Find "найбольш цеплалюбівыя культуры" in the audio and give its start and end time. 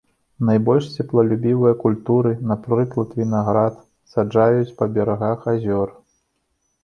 0.47-2.31